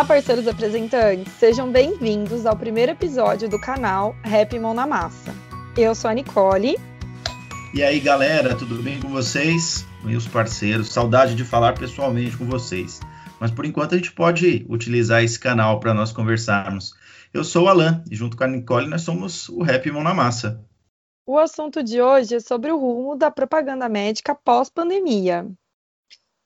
[0.00, 1.30] Olá, parceiros apresentantes!
[1.34, 5.30] Sejam bem-vindos ao primeiro episódio do canal Rap Mão na Massa.
[5.76, 6.78] Eu sou a Nicole.
[7.74, 9.84] E aí, galera, tudo bem com vocês?
[10.02, 12.98] Meus parceiros, saudade de falar pessoalmente com vocês.
[13.38, 16.94] Mas por enquanto a gente pode utilizar esse canal para nós conversarmos.
[17.30, 20.14] Eu sou o Alan e junto com a Nicole nós somos o Rap Mão na
[20.14, 20.64] Massa.
[21.26, 25.46] O assunto de hoje é sobre o rumo da propaganda médica pós-pandemia.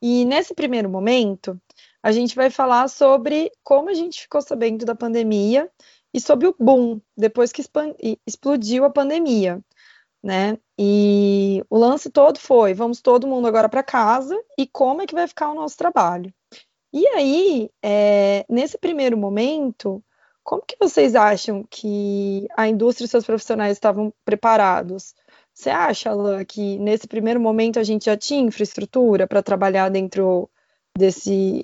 [0.02, 1.56] E nesse primeiro momento,
[2.04, 5.70] a gente vai falar sobre como a gente ficou sabendo da pandemia
[6.12, 7.64] e sobre o boom depois que
[8.26, 9.58] explodiu a pandemia,
[10.22, 10.58] né?
[10.78, 15.14] E o lance todo foi: vamos todo mundo agora para casa e como é que
[15.14, 16.30] vai ficar o nosso trabalho?
[16.92, 20.04] E aí, é, nesse primeiro momento,
[20.42, 25.14] como que vocês acham que a indústria e seus profissionais estavam preparados?
[25.54, 30.50] Você acha, Alain, que nesse primeiro momento a gente já tinha infraestrutura para trabalhar dentro
[30.96, 31.62] desse,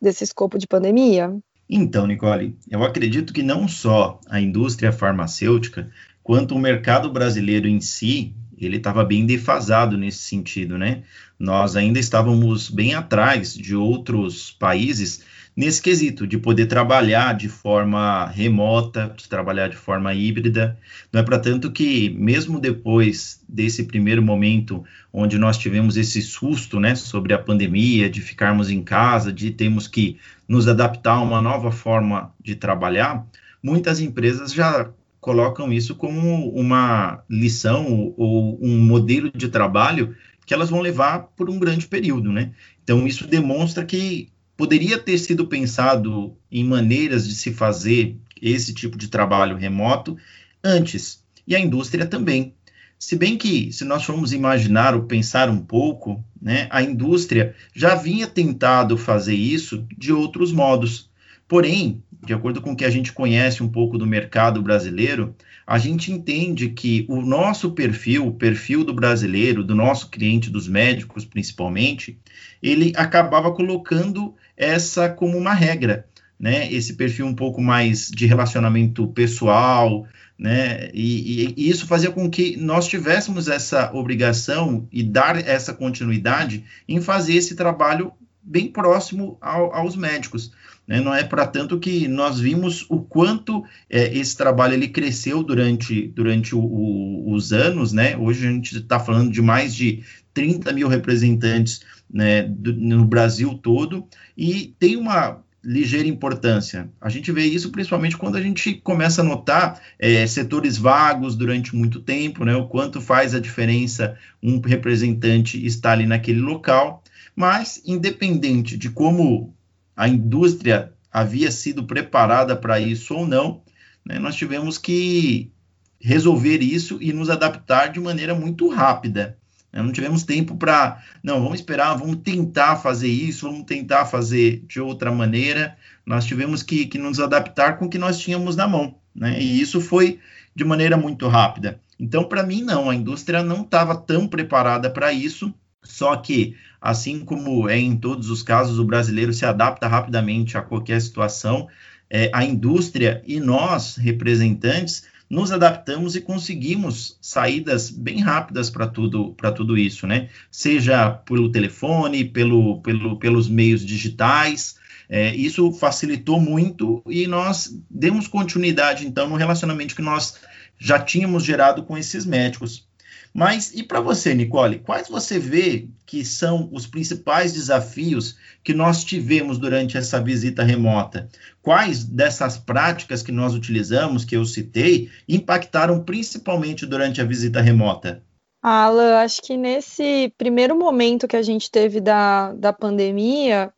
[0.00, 1.36] desse escopo de pandemia?
[1.68, 5.90] Então, Nicole, eu acredito que não só a indústria farmacêutica,
[6.22, 11.02] quanto o mercado brasileiro em si, ele estava bem defasado nesse sentido, né?
[11.38, 15.22] Nós ainda estávamos bem atrás de outros países
[15.56, 20.78] nesse quesito de poder trabalhar de forma remota, de trabalhar de forma híbrida.
[21.12, 26.78] Não é para tanto que, mesmo depois desse primeiro momento, onde nós tivemos esse susto
[26.78, 31.42] né, sobre a pandemia, de ficarmos em casa, de termos que nos adaptar a uma
[31.42, 33.26] nova forma de trabalhar,
[33.62, 34.90] muitas empresas já
[35.20, 41.50] colocam isso como uma lição ou um modelo de trabalho que elas vão levar por
[41.50, 42.52] um grande período, né?
[42.82, 44.28] Então, isso demonstra que
[44.60, 50.18] poderia ter sido pensado em maneiras de se fazer esse tipo de trabalho remoto
[50.62, 52.52] antes, e a indústria também.
[52.98, 57.94] Se bem que, se nós formos imaginar ou pensar um pouco, né, a indústria já
[57.94, 61.08] vinha tentado fazer isso de outros modos.
[61.48, 65.34] Porém, de acordo com o que a gente conhece um pouco do mercado brasileiro,
[65.66, 70.68] a gente entende que o nosso perfil, o perfil do brasileiro, do nosso cliente, dos
[70.68, 72.18] médicos principalmente,
[72.62, 76.04] ele acabava colocando essa como uma regra,
[76.38, 76.70] né?
[76.70, 80.06] Esse perfil um pouco mais de relacionamento pessoal,
[80.38, 80.90] né?
[80.92, 86.62] E, e, e, isso fazia com que nós tivéssemos essa obrigação e dar essa continuidade
[86.86, 88.12] em fazer esse trabalho
[88.42, 90.52] bem próximo ao, aos médicos.
[90.86, 91.00] Né?
[91.00, 96.08] Não é para tanto que nós vimos o quanto é, esse trabalho ele cresceu durante,
[96.08, 97.92] durante o, o, os anos.
[97.92, 98.16] Né?
[98.16, 100.02] Hoje a gente está falando de mais de
[100.34, 101.82] 30 mil representantes
[102.12, 104.06] né, do, no Brasil todo,
[104.36, 106.90] e tem uma ligeira importância.
[107.00, 111.76] A gente vê isso principalmente quando a gente começa a notar é, setores vagos durante
[111.76, 117.04] muito tempo, né, o quanto faz a diferença um representante estar ali naquele local,
[117.36, 119.54] mas independente de como
[119.94, 123.62] a indústria havia sido preparada para isso ou não,
[124.04, 125.52] né, nós tivemos que
[126.00, 129.36] resolver isso e nos adaptar de maneira muito rápida.
[129.72, 129.82] Né?
[129.82, 134.80] Não tivemos tempo para, não, vamos esperar, vamos tentar fazer isso, vamos tentar fazer de
[134.80, 135.76] outra maneira.
[136.04, 139.40] Nós tivemos que, que nos adaptar com o que nós tínhamos na mão, né?
[139.40, 140.18] E isso foi
[140.54, 141.80] de maneira muito rápida.
[141.98, 147.24] Então, para mim, não, a indústria não estava tão preparada para isso, só que, assim
[147.24, 151.68] como é em todos os casos, o brasileiro se adapta rapidamente a qualquer situação,
[152.08, 159.32] é, a indústria e nós, representantes, nos adaptamos e conseguimos saídas bem rápidas para tudo,
[159.34, 160.28] para tudo isso, né?
[160.50, 164.74] Seja pelo telefone, pelo, pelo, pelos meios digitais.
[165.08, 170.40] É, isso facilitou muito e nós demos continuidade, então, no relacionamento que nós
[170.78, 172.89] já tínhamos gerado com esses médicos.
[173.32, 179.04] Mas e para você, Nicole, quais você vê que são os principais desafios que nós
[179.04, 181.28] tivemos durante essa visita remota?
[181.62, 188.22] Quais dessas práticas que nós utilizamos, que eu citei, impactaram principalmente durante a visita remota?
[188.62, 193.72] Alan, acho que nesse primeiro momento que a gente teve da, da pandemia,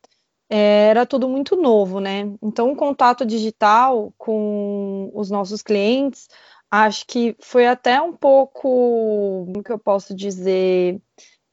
[0.49, 2.31] é, era tudo muito novo, né?
[2.41, 6.27] Então, o contato digital com os nossos clientes
[6.75, 10.99] acho que foi até um pouco, como que eu posso dizer,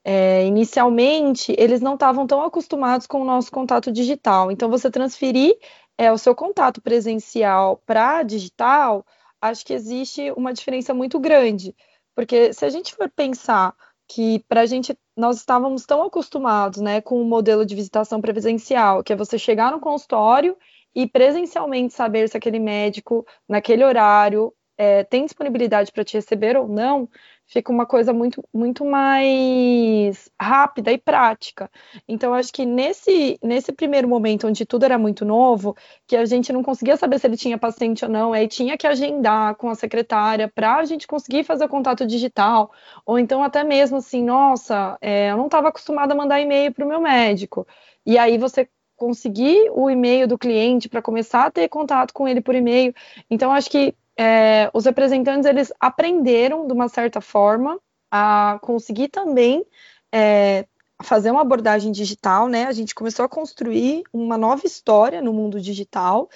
[0.02, 4.50] é, inicialmente eles não estavam tão acostumados com o nosso contato digital.
[4.50, 5.58] Então, você transferir
[5.98, 9.04] é, o seu contato presencial para digital,
[9.42, 11.76] acho que existe uma diferença muito grande.
[12.14, 13.74] Porque se a gente for pensar
[14.08, 19.04] que para a gente nós estávamos tão acostumados né, com o modelo de visitação presencial,
[19.04, 20.56] que é você chegar no consultório
[20.94, 26.66] e presencialmente saber se aquele médico, naquele horário, é, tem disponibilidade para te receber ou
[26.66, 27.06] não,
[27.44, 31.70] fica uma coisa muito, muito mais rápida e prática.
[32.08, 36.50] Então, acho que nesse, nesse primeiro momento, onde tudo era muito novo, que a gente
[36.50, 39.74] não conseguia saber se ele tinha paciente ou não, aí tinha que agendar com a
[39.74, 42.72] secretária para a gente conseguir fazer o contato digital,
[43.04, 46.86] ou então até mesmo assim, nossa, é, eu não estava acostumada a mandar e-mail para
[46.86, 47.66] o meu médico.
[48.06, 48.66] E aí você
[48.96, 52.94] conseguir o e-mail do cliente para começar a ter contato com ele por e-mail.
[53.30, 57.80] Então, acho que é, os representantes eles aprenderam de uma certa forma
[58.10, 59.64] a conseguir também
[60.12, 60.66] é,
[61.02, 62.66] fazer uma abordagem digital, né?
[62.66, 66.28] A gente começou a construir uma nova história no mundo digital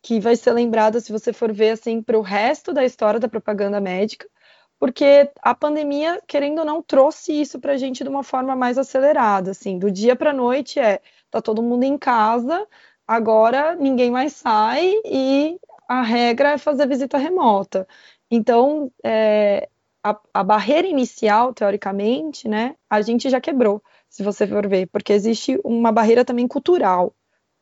[0.00, 3.28] que vai ser lembrada se você for ver assim para o resto da história da
[3.28, 4.28] propaganda médica,
[4.78, 8.78] porque a pandemia, querendo ou não, trouxe isso para a gente de uma forma mais
[8.78, 12.66] acelerada, assim, do dia para noite é tá todo mundo em casa,
[13.06, 15.58] agora ninguém mais sai e
[15.92, 17.86] a regra é fazer visita remota.
[18.30, 19.68] Então, é,
[20.02, 25.12] a, a, barreira inicial, teoricamente, né, a gente já quebrou, se você for ver, porque
[25.12, 27.14] existe uma barreira também cultural,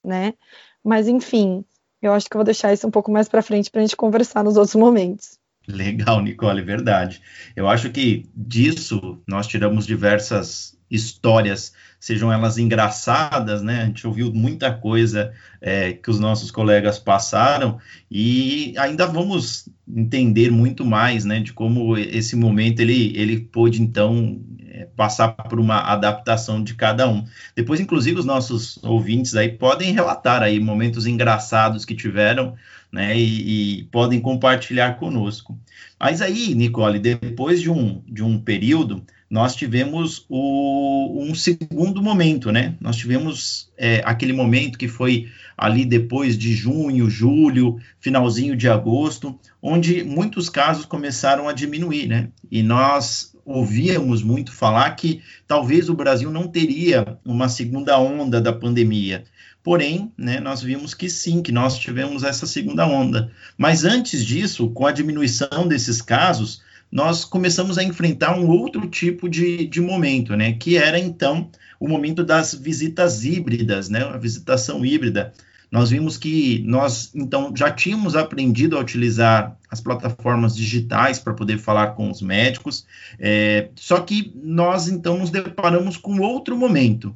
[0.04, 0.34] né?
[0.82, 1.64] Mas, enfim,
[2.00, 3.96] eu acho que eu vou deixar isso um pouco mais para frente para a gente
[3.96, 5.36] conversar nos outros momentos.
[5.66, 7.20] Legal, Nicole, verdade.
[7.56, 13.82] Eu acho que disso nós tiramos diversas histórias, sejam elas engraçadas, né?
[13.82, 17.78] A gente ouviu muita coisa é, que os nossos colegas passaram
[18.10, 21.40] e ainda vamos entender muito mais, né?
[21.40, 27.08] De como esse momento ele, ele pôde então é, passar por uma adaptação de cada
[27.08, 27.24] um.
[27.54, 32.56] Depois, inclusive, os nossos ouvintes aí podem relatar aí momentos engraçados que tiveram,
[32.90, 33.16] né?
[33.16, 35.56] E, e podem compartilhar conosco.
[35.98, 42.50] Mas aí, Nicole, depois de um, de um período nós tivemos o, um segundo momento,
[42.50, 42.74] né?
[42.80, 49.38] Nós tivemos é, aquele momento que foi ali depois de junho, julho, finalzinho de agosto,
[49.62, 52.28] onde muitos casos começaram a diminuir, né?
[52.50, 58.52] E nós ouvíamos muito falar que talvez o Brasil não teria uma segunda onda da
[58.52, 59.24] pandemia.
[59.62, 63.30] Porém, né, nós vimos que sim, que nós tivemos essa segunda onda.
[63.56, 69.28] Mas antes disso, com a diminuição desses casos, nós começamos a enfrentar um outro tipo
[69.28, 70.52] de, de momento, né?
[70.54, 71.48] Que era então
[71.78, 74.02] o momento das visitas híbridas, né?
[74.04, 75.32] A visitação híbrida.
[75.70, 81.58] Nós vimos que nós então já tínhamos aprendido a utilizar as plataformas digitais para poder
[81.58, 82.84] falar com os médicos,
[83.20, 87.14] é, só que nós então nos deparamos com outro momento.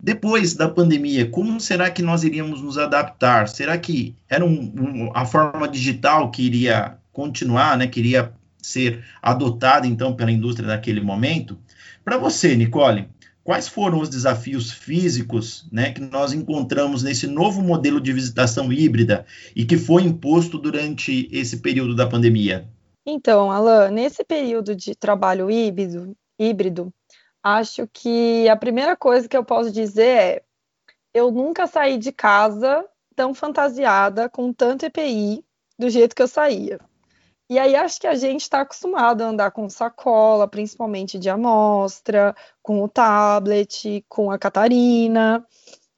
[0.00, 3.48] Depois da pandemia, como será que nós iríamos nos adaptar?
[3.48, 7.86] Será que era um, um, a forma digital que iria continuar, né?
[7.86, 11.58] Que iria ser adotada então pela indústria naquele momento.
[12.04, 13.08] Para você, Nicole,
[13.42, 19.26] quais foram os desafios físicos né, que nós encontramos nesse novo modelo de visitação híbrida
[19.54, 22.68] e que foi imposto durante esse período da pandemia?
[23.06, 26.92] Então, Alan, nesse período de trabalho híbrido, híbrido,
[27.42, 30.42] acho que a primeira coisa que eu posso dizer é
[31.12, 32.84] eu nunca saí de casa
[33.16, 35.44] tão fantasiada com tanto EPI
[35.78, 36.78] do jeito que eu saía.
[37.50, 42.32] E aí acho que a gente está acostumado a andar com sacola, principalmente de amostra,
[42.62, 45.44] com o tablet, com a Catarina.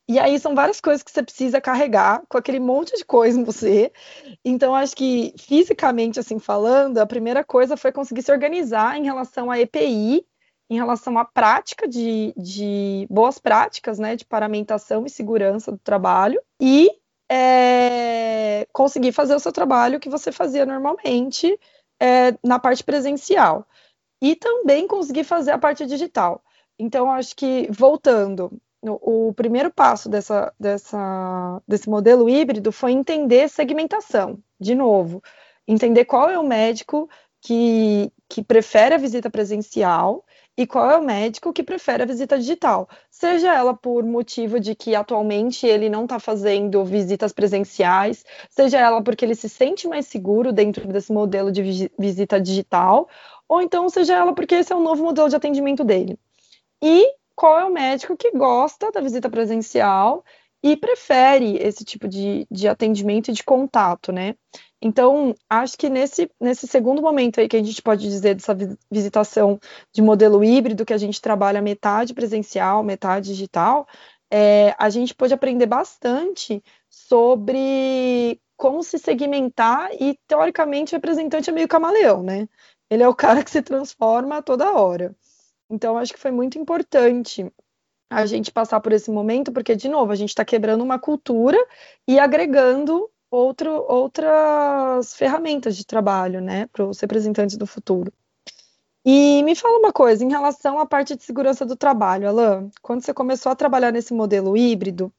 [0.08, 3.44] E aí são várias coisas que você precisa carregar com aquele monte de coisa em
[3.44, 3.92] você.
[4.42, 9.50] Então acho que fisicamente assim falando, a primeira coisa foi conseguir se organizar em relação
[9.50, 10.26] à EPI,
[10.70, 16.40] em relação à prática de, de boas práticas, né, de paramentação e segurança do trabalho
[16.58, 16.90] e
[17.32, 21.58] é, conseguir fazer o seu trabalho que você fazia normalmente
[21.98, 23.66] é, na parte presencial.
[24.20, 26.42] E também conseguir fazer a parte digital.
[26.78, 34.38] Então, acho que, voltando, o primeiro passo dessa, dessa, desse modelo híbrido foi entender segmentação,
[34.60, 35.22] de novo.
[35.66, 37.08] Entender qual é o médico
[37.40, 40.24] que, que prefere a visita presencial
[40.56, 44.74] e qual é o médico que prefere a visita digital, seja ela por motivo de
[44.74, 50.06] que atualmente ele não está fazendo visitas presenciais, seja ela porque ele se sente mais
[50.06, 53.08] seguro dentro desse modelo de visita digital,
[53.48, 56.18] ou então seja ela porque esse é o novo modelo de atendimento dele.
[56.82, 60.22] E qual é o médico que gosta da visita presencial
[60.62, 64.36] e prefere esse tipo de, de atendimento e de contato, né?
[64.80, 68.56] Então, acho que nesse, nesse segundo momento aí que a gente pode dizer dessa
[68.90, 69.58] visitação
[69.92, 73.86] de modelo híbrido, que a gente trabalha metade presencial, metade digital,
[74.30, 81.52] é, a gente pode aprender bastante sobre como se segmentar e, teoricamente, o representante é
[81.52, 82.48] meio camaleão, né?
[82.88, 85.14] Ele é o cara que se transforma a toda hora.
[85.68, 87.50] Então, acho que foi muito importante
[88.12, 91.58] a gente passar por esse momento, porque, de novo, a gente está quebrando uma cultura
[92.06, 98.12] e agregando outro, outras ferramentas de trabalho, né, para os representantes do futuro.
[99.04, 103.02] E me fala uma coisa, em relação à parte de segurança do trabalho, Alain, quando
[103.02, 105.12] você começou a trabalhar nesse modelo híbrido,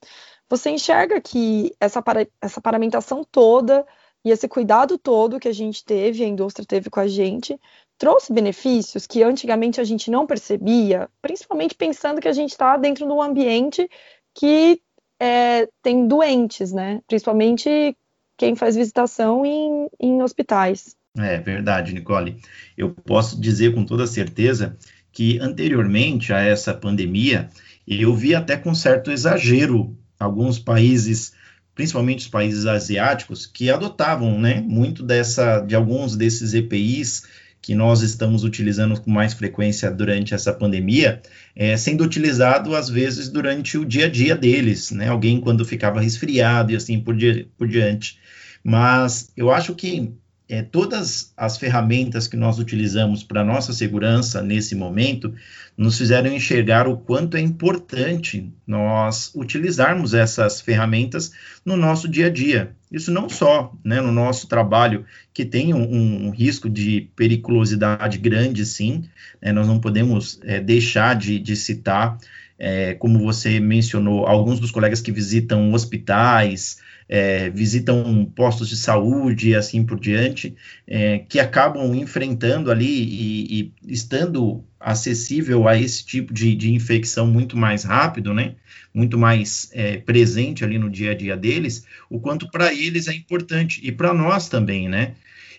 [0.50, 3.86] você enxerga que essa, para, essa paramentação toda
[4.24, 7.60] e esse cuidado todo que a gente teve, a indústria teve com a gente,
[7.98, 13.06] trouxe benefícios que antigamente a gente não percebia, principalmente pensando que a gente está dentro
[13.06, 13.90] de um ambiente
[14.34, 14.82] que
[15.20, 17.02] é, tem doentes, né?
[17.08, 17.96] Principalmente
[18.38, 20.96] quem faz visitação em, em hospitais.
[21.18, 22.42] É verdade, Nicole.
[22.76, 24.76] Eu posso dizer com toda certeza
[25.12, 27.50] que anteriormente a essa pandemia,
[27.88, 31.34] eu vi até com certo exagero alguns países,
[31.76, 37.24] principalmente os países asiáticos, que adotavam, né, muito dessa, de alguns desses EPIs
[37.64, 41.22] que nós estamos utilizando com mais frequência durante essa pandemia,
[41.56, 45.08] é, sendo utilizado às vezes durante o dia a dia deles, né?
[45.08, 48.20] Alguém quando ficava resfriado e assim por, di por diante.
[48.62, 50.12] Mas eu acho que
[50.48, 55.34] é, todas as ferramentas que nós utilizamos para nossa segurança nesse momento
[55.78, 61.32] nos fizeram enxergar o quanto é importante nós utilizarmos essas ferramentas
[61.66, 62.76] no nosso dia a dia.
[62.92, 68.66] Isso não só né, no nosso trabalho, que tem um, um risco de periculosidade grande,
[68.66, 69.06] sim,
[69.42, 72.18] né, nós não podemos é, deixar de, de citar,
[72.60, 76.78] é, como você mencionou, alguns dos colegas que visitam hospitais,
[77.14, 80.56] é, visitam postos de saúde e assim por diante,
[80.88, 87.28] é, que acabam enfrentando ali e, e, estando acessível a esse tipo de, de infecção
[87.28, 88.56] muito mais rápido, né?
[88.92, 93.14] Muito mais é, presente ali no dia a dia deles, o quanto para eles é
[93.14, 95.14] importante e para nós também, né?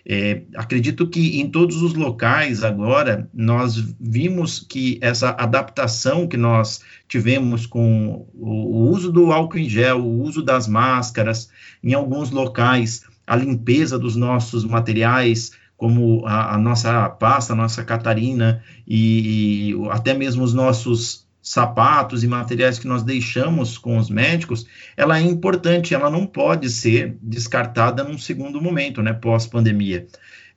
[0.07, 6.81] É, acredito que em todos os locais agora nós vimos que essa adaptação que nós
[7.07, 11.49] tivemos com o, uso do álcool em gel, o uso das máscaras,
[11.83, 17.83] em alguns locais, a limpeza dos nossos materiais, como a, a nossa pasta, a nossa
[17.83, 24.09] Catarina, e, e até mesmo os nossos sapatos e materiais que nós deixamos com os
[24.09, 24.65] médicos,
[24.97, 30.07] ela é importante, ela não pode ser descartada num segundo momento, né, pós-pandemia.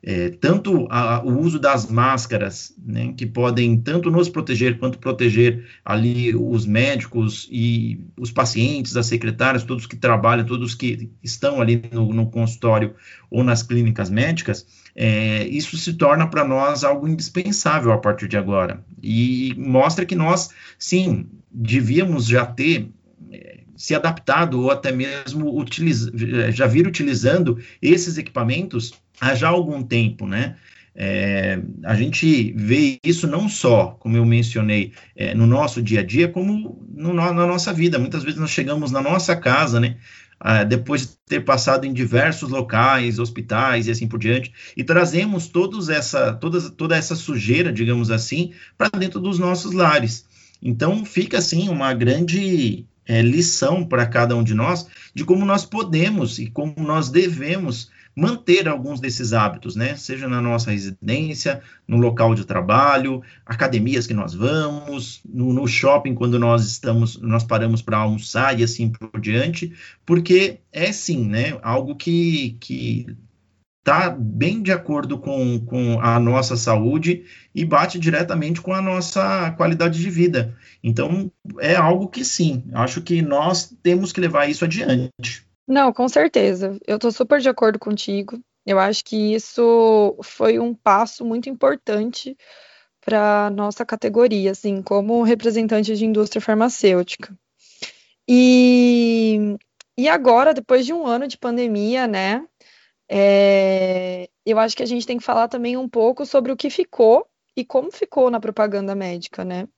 [0.03, 5.67] É, tanto a, o uso das máscaras, né, que podem tanto nos proteger quanto proteger
[5.85, 11.83] ali os médicos e os pacientes, as secretárias, todos que trabalham, todos que estão ali
[11.93, 12.95] no, no consultório
[13.31, 14.67] ou nas clínicas médicas,
[15.01, 18.83] é, isso se torna para nós algo indispensável a partir de agora.
[19.01, 22.89] E mostra que nós, sim, devíamos já ter
[23.31, 26.11] é, se adaptado ou até mesmo utiliza,
[26.51, 30.57] já vir utilizando esses equipamentos há já algum tempo, né?
[30.97, 36.05] É, a gente vê isso não só, como eu mencionei, é, no nosso dia a
[36.05, 38.01] dia, como no, na nossa vida.
[38.01, 39.97] Muitas vezes nós chegamos na nossa casa, né?
[40.41, 45.49] Uh, depois de ter passado em diversos locais, hospitais e assim por diante, e trazemos
[45.49, 50.27] todos essa, toda, toda essa sujeira, digamos assim, para dentro dos nossos lares.
[50.63, 55.65] Então, fica assim uma grande é, lição para cada um de nós de como nós
[55.65, 59.95] podemos e como nós devemos manter alguns desses hábitos, né?
[59.95, 66.17] Seja na nossa residência, no local de trabalho, academias que nós vamos, no, no shopping
[66.17, 69.73] quando nós estamos, nós paramos para almoçar e assim por diante,
[70.05, 71.59] porque é sim, né?
[71.63, 73.07] Algo que, que
[73.79, 79.53] está bem de acordo com, com a nossa saúde e bate diretamente com a nossa
[79.53, 80.57] qualidade de vida.
[80.83, 85.48] Então, é algo que sim, acho que nós temos que levar isso adiante.
[85.69, 86.79] Não, com certeza.
[86.87, 88.41] Eu estou super de acordo contigo.
[88.65, 92.37] Eu acho que isso foi um passo muito importante
[93.01, 97.37] para nossa categoria, assim, como representante de indústria farmacêutica.
[98.29, 99.57] E,
[99.99, 102.47] e agora, depois de um ano de pandemia, né,
[103.11, 106.71] é, eu acho que a gente tem que falar também um pouco sobre o que
[106.71, 109.69] ficou e como ficou na propaganda médica, né?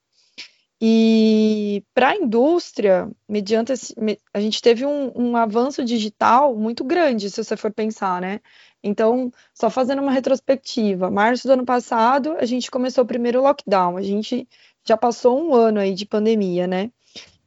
[0.82, 3.94] E para a indústria, mediante esse,
[4.32, 8.40] a gente teve um, um, avanço digital muito grande, se você for pensar, né?
[8.82, 13.98] Então, só fazendo uma retrospectiva, março do ano passado, a gente começou o primeiro lockdown,
[13.98, 14.48] a gente
[14.82, 16.90] já passou um ano aí de pandemia, né?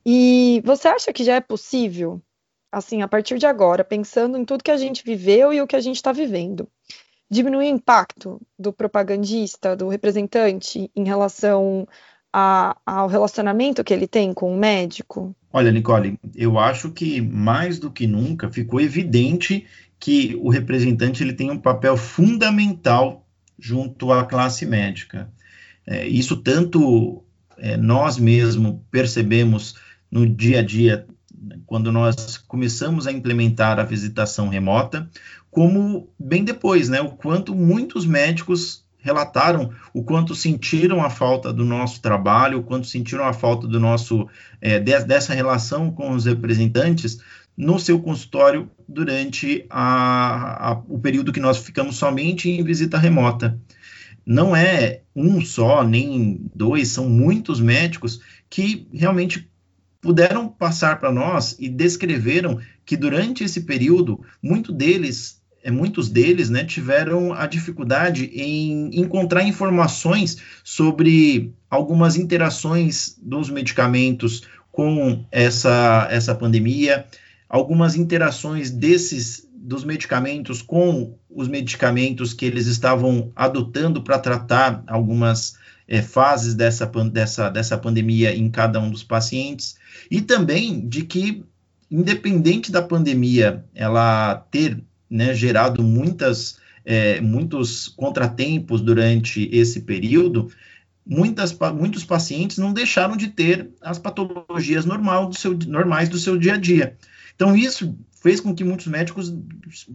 [0.05, 2.21] E você acha que já é possível,
[2.71, 5.75] assim, a partir de agora, pensando em tudo que a gente viveu e o que
[5.75, 6.69] a gente está vivendo,
[7.31, 11.87] diminuir o impacto do propagandista, do representante em relação
[12.33, 15.35] a, ao relacionamento que ele tem com o médico?
[15.51, 19.67] Olha, Nicole, eu acho que mais do que nunca ficou evidente
[19.99, 23.25] que o representante ele tem um papel fundamental
[23.57, 25.29] junto à classe médica.
[25.85, 27.23] É, isso tanto
[27.57, 29.75] é, nós mesmos percebemos
[30.09, 31.05] no dia a dia
[31.65, 35.09] quando nós começamos a implementar a visitação remota,
[35.51, 37.01] como bem depois, né?
[37.01, 42.87] O quanto muitos médicos relataram o quanto sentiram a falta do nosso trabalho, o quanto
[42.87, 44.27] sentiram a falta do nosso
[44.61, 47.19] é, dessa relação com os representantes
[47.55, 53.59] no seu consultório durante a, a, o período que nós ficamos somente em visita remota.
[54.25, 59.51] Não é um só, nem dois, são muitos médicos que realmente
[60.01, 66.63] puderam passar para nós e descreveram que durante esse período, muito deles muitos deles né,
[66.63, 77.05] tiveram a dificuldade em encontrar informações sobre algumas interações dos medicamentos com essa, essa pandemia,
[77.47, 85.55] algumas interações desses dos medicamentos com os medicamentos que eles estavam adotando para tratar algumas
[85.87, 89.77] é, fases dessa, dessa, dessa pandemia em cada um dos pacientes,
[90.11, 91.45] e também de que,
[91.89, 100.51] independente da pandemia ela ter né, gerado muitas, é, muitos contratempos durante esse período,
[101.05, 106.37] muitas, muitos pacientes não deixaram de ter as patologias normal do seu, normais do seu
[106.37, 106.97] dia a dia.
[107.35, 109.33] Então, isso fez com que muitos médicos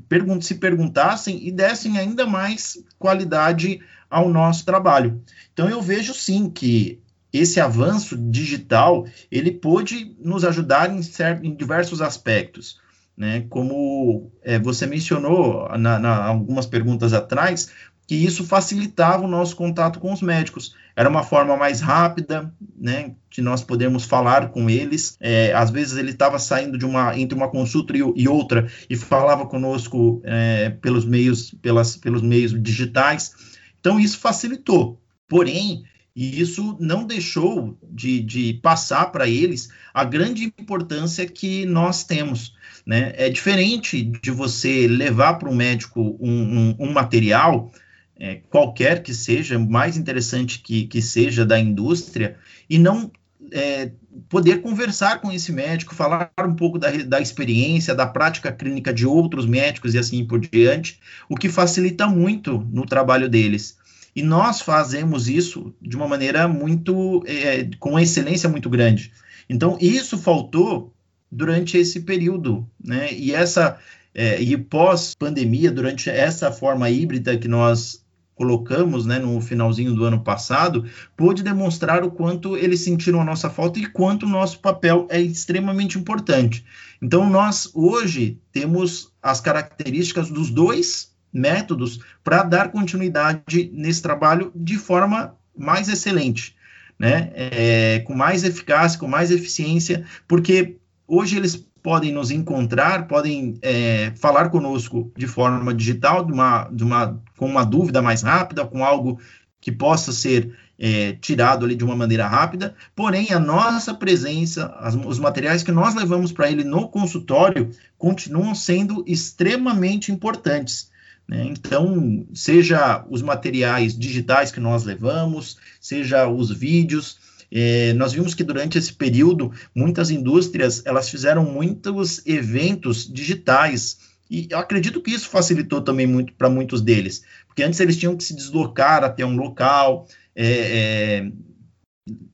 [0.09, 5.23] pergun se perguntassem e dessem ainda mais qualidade ao nosso trabalho.
[5.53, 7.01] Então, eu vejo sim que
[7.33, 11.01] esse avanço digital ele pôde nos ajudar em,
[11.43, 12.79] em diversos aspectos
[13.19, 13.45] né?
[13.51, 17.71] Como é, você mencionou na, na, algumas perguntas atrás,
[18.07, 20.75] que isso facilitava o nosso contato com os médicos.
[20.97, 25.17] Era uma forma mais rápida, né, de nós podermos falar com eles.
[25.21, 28.97] É, às vezes ele estava saindo de uma entre uma consulta e, e outra e
[28.97, 33.35] falava conosco é, pelos meios pelas, pelos meios digitais.
[33.79, 34.99] Então isso facilitou.
[35.29, 35.83] Porém,
[36.21, 42.57] isso não deixou de, de passar para eles a grande importância que nós temos
[42.89, 43.13] né?
[43.17, 47.71] É diferente de você levar para o médico um, um, um material,
[48.19, 52.39] é, qualquer que seja, mais interessante que, que seja da indústria,
[52.69, 53.13] e não
[53.53, 53.93] é,
[54.31, 59.07] poder conversar com esse médico, falar um pouco da, da experiência, da prática clínica de
[59.07, 63.77] outros médicos e assim por diante, o que facilita muito no trabalho deles.
[64.19, 69.13] E nós fazemos isso de uma maneira muito, é, com uma excelência muito grande.
[69.49, 70.93] Então, isso faltou
[71.31, 73.13] durante esse período, né?
[73.13, 73.79] E essa
[74.13, 78.05] é, e pós pandemia, durante essa forma híbrida que nós
[78.35, 80.85] colocamos, né, no finalzinho do ano passado,
[81.17, 85.21] pôde demonstrar o quanto eles sentiram a nossa falta e quanto o nosso papel é
[85.21, 86.65] extremamente importante.
[87.01, 94.77] Então, nós hoje temos as características dos dois métodos para dar continuidade nesse trabalho de
[94.77, 96.57] forma mais excelente,
[96.99, 100.79] né, é, com mais eficácia, com mais eficiência, porque
[101.11, 106.85] Hoje eles podem nos encontrar, podem é, falar conosco de forma digital, de uma, de
[106.85, 109.19] uma, com uma dúvida mais rápida, com algo
[109.59, 114.95] que possa ser é, tirado ali de uma maneira rápida, porém a nossa presença, as,
[114.95, 120.91] os materiais que nós levamos para ele no consultório continuam sendo extremamente importantes.
[121.29, 121.45] Né?
[121.47, 127.19] Então, seja os materiais digitais que nós levamos, seja os vídeos,
[127.51, 133.99] é, nós vimos que durante esse período, muitas indústrias elas fizeram muitos eventos digitais.
[134.31, 138.17] E eu acredito que isso facilitou também muito para muitos deles, porque antes eles tinham
[138.17, 141.33] que se deslocar até um local, é, é,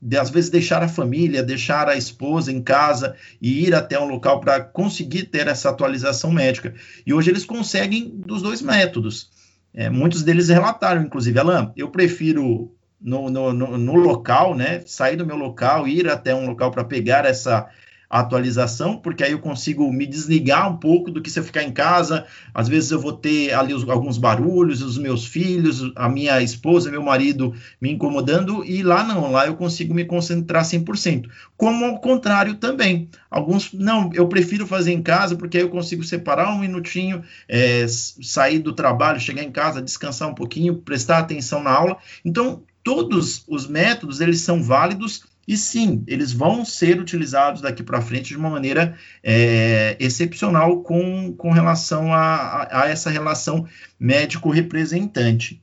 [0.00, 4.06] de, às vezes deixar a família, deixar a esposa em casa e ir até um
[4.06, 6.74] local para conseguir ter essa atualização médica.
[7.06, 9.30] E hoje eles conseguem dos dois métodos.
[9.72, 14.82] É, muitos deles relataram, inclusive, Alan, eu prefiro no, no, no, no local, né?
[14.86, 17.68] Sair do meu local, ir até um local para pegar essa
[18.08, 21.72] atualização, porque aí eu consigo me desligar um pouco do que se eu ficar em
[21.72, 22.26] casa.
[22.52, 26.90] Às vezes eu vou ter ali os, alguns barulhos, os meus filhos, a minha esposa,
[26.90, 31.28] meu marido me incomodando, e lá não, lá eu consigo me concentrar 100%.
[31.56, 33.08] Como ao contrário também.
[33.30, 37.86] Alguns, não, eu prefiro fazer em casa, porque aí eu consigo separar um minutinho, é,
[37.88, 41.96] sair do trabalho, chegar em casa, descansar um pouquinho, prestar atenção na aula.
[42.24, 48.00] Então, todos os métodos eles são válidos e sim, eles vão ser utilizados daqui para
[48.00, 53.66] frente de uma maneira é, excepcional com, com relação a, a, a essa relação
[53.98, 55.62] médico-representante.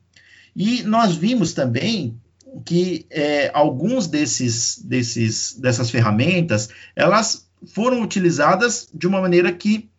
[0.55, 2.17] E nós vimos também
[2.65, 9.89] que é, alguns desses, desses, dessas ferramentas, elas foram utilizadas de uma maneira que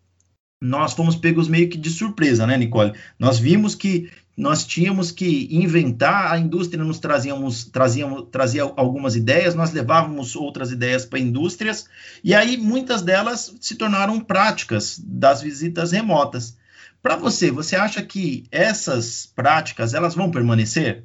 [0.61, 2.93] nós fomos pegos meio que de surpresa, né, Nicole?
[3.19, 9.55] Nós vimos que nós tínhamos que inventar, a indústria nos trazíamos, trazíamos, trazia algumas ideias,
[9.55, 11.87] nós levávamos outras ideias para indústrias,
[12.25, 16.57] e aí muitas delas se tornaram práticas das visitas remotas.
[17.03, 21.05] Para você, você acha que essas práticas elas vão permanecer?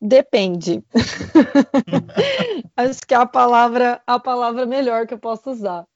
[0.00, 0.82] Depende.
[2.76, 5.86] Acho que é a palavra a palavra melhor que eu posso usar.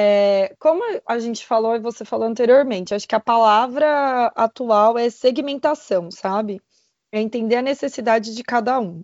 [0.00, 5.10] É, como a gente falou e você falou anteriormente, acho que a palavra atual é
[5.10, 6.62] segmentação, sabe?
[7.10, 9.02] É entender a necessidade de cada um.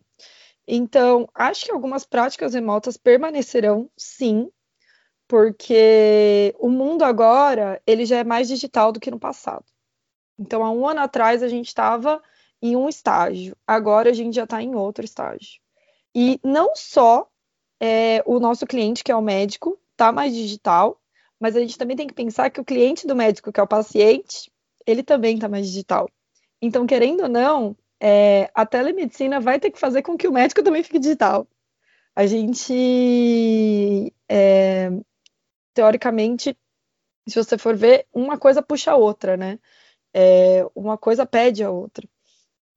[0.68, 4.48] Então, acho que algumas práticas remotas permanecerão, sim,
[5.26, 9.64] porque o mundo agora ele já é mais digital do que no passado.
[10.38, 12.22] Então, há um ano atrás a gente estava
[12.62, 15.60] em um estágio, agora a gente já está em outro estágio.
[16.14, 17.28] E não só
[17.80, 21.00] é, o nosso cliente, que é o médico, tá mais digital,
[21.40, 23.68] mas a gente também tem que pensar que o cliente do médico, que é o
[23.68, 24.50] paciente,
[24.86, 26.08] ele também está mais digital.
[26.60, 30.62] Então, querendo ou não, é, a telemedicina vai ter que fazer com que o médico
[30.62, 31.46] também fique digital.
[32.16, 34.90] A gente, é,
[35.74, 36.56] teoricamente,
[37.28, 39.58] se você for ver, uma coisa puxa a outra, né?
[40.14, 42.08] É, uma coisa pede a outra.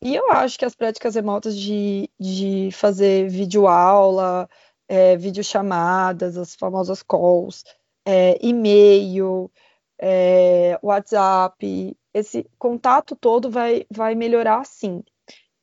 [0.01, 4.49] E eu acho que as práticas remotas de, de fazer videoaula,
[4.87, 7.63] é, videochamadas, as famosas calls,
[8.05, 9.51] é, e-mail,
[9.99, 15.03] é, WhatsApp, esse contato todo vai, vai melhorar sim.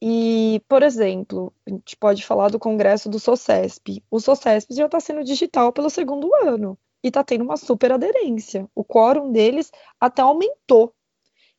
[0.03, 4.05] E, por exemplo, a gente pode falar do congresso do SOCESP.
[4.11, 8.69] O SOCESP já está sendo digital pelo segundo ano e está tendo uma super aderência.
[8.75, 10.95] O quórum deles até aumentou.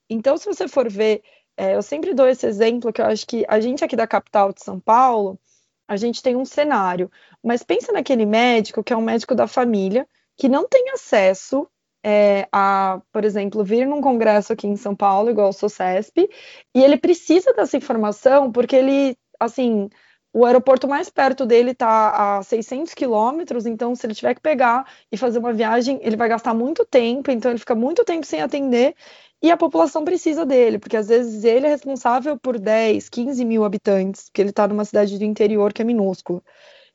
[0.09, 1.23] Então, se você for ver,
[1.57, 4.53] é, eu sempre dou esse exemplo que eu acho que a gente aqui da capital
[4.53, 5.39] de São Paulo,
[5.87, 7.11] a gente tem um cenário.
[7.43, 11.67] Mas pensa naquele médico que é um médico da família, que não tem acesso
[12.05, 16.29] é, a, por exemplo, vir num congresso aqui em São Paulo, igual o SOCESP,
[16.75, 19.89] e ele precisa dessa informação porque ele, assim,
[20.31, 24.85] o aeroporto mais perto dele está a 600 quilômetros, então se ele tiver que pegar
[25.11, 28.41] e fazer uma viagem, ele vai gastar muito tempo, então ele fica muito tempo sem
[28.41, 28.95] atender,
[29.41, 33.63] e a população precisa dele, porque às vezes ele é responsável por 10, 15 mil
[33.63, 36.41] habitantes, porque ele está numa cidade do interior que é minúscula.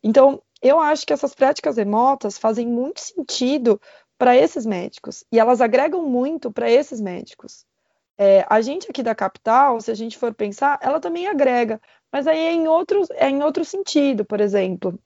[0.03, 3.81] Então, eu acho que essas práticas remotas fazem muito sentido
[4.18, 7.64] para esses médicos, e elas agregam muito para esses médicos.
[8.18, 11.81] É, a gente aqui da capital, se a gente for pensar, ela também agrega,
[12.12, 14.98] mas aí é em outro, é em outro sentido, por exemplo.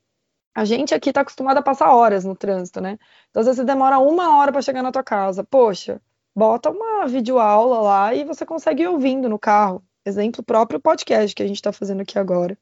[0.54, 2.98] A gente aqui está acostumado a passar horas no trânsito, né?
[3.30, 5.44] Então, às vezes você demora uma hora para chegar na tua casa.
[5.44, 6.00] Poxa,
[6.34, 9.84] bota uma videoaula lá e você consegue ir ouvindo no carro.
[10.04, 12.58] Exemplo próprio podcast que a gente está fazendo aqui agora.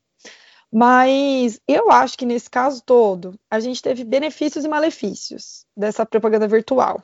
[0.73, 6.49] Mas eu acho que nesse caso todo, a gente teve benefícios e malefícios dessa propaganda
[6.49, 7.03] virtual.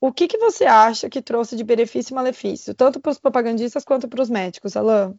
[0.00, 3.84] O que, que você acha que trouxe de benefício e malefício, tanto para os propagandistas
[3.84, 5.18] quanto para os médicos, Alain?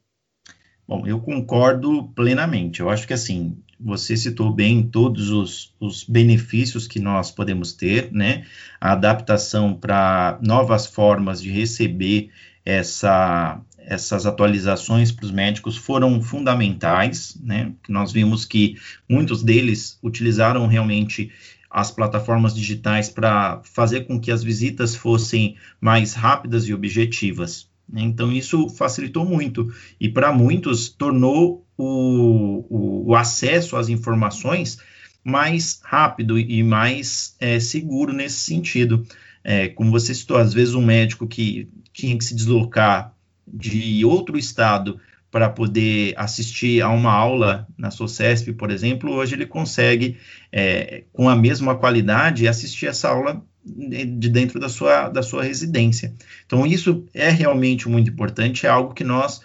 [0.87, 2.79] Bom, eu concordo plenamente.
[2.79, 8.11] Eu acho que assim, você citou bem todos os, os benefícios que nós podemos ter,
[8.11, 8.45] né?
[8.79, 12.29] A adaptação para novas formas de receber
[12.63, 17.73] essa, essas atualizações para os médicos foram fundamentais, né?
[17.87, 18.77] Nós vimos que
[19.09, 21.31] muitos deles utilizaram realmente
[21.69, 27.69] as plataformas digitais para fazer com que as visitas fossem mais rápidas e objetivas.
[27.87, 28.01] Né?
[28.01, 34.77] Então, isso facilitou muito e, para muitos, tornou o, o, o, acesso às informações
[35.23, 39.05] mais rápido e mais é, seguro nesse sentido.
[39.43, 43.13] É, como você citou, às vezes um médico que tinha que se deslocar
[43.47, 44.99] de outro estado
[45.31, 50.17] para poder assistir a uma aula na SOCESP, por exemplo, hoje ele consegue,
[50.51, 56.13] é, com a mesma qualidade, assistir essa aula de dentro da sua, da sua residência.
[56.45, 59.41] Então, isso é realmente muito importante, é algo que nós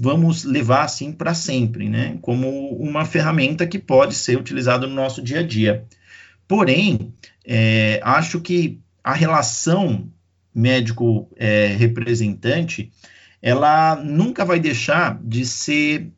[0.00, 2.18] vamos levar assim para sempre, né?
[2.22, 5.84] Como uma ferramenta que pode ser utilizada no nosso dia a dia.
[6.48, 7.12] Porém,
[7.44, 10.10] é, acho que a relação
[10.54, 12.90] médico-representante,
[13.42, 16.08] é, ela nunca vai deixar de ser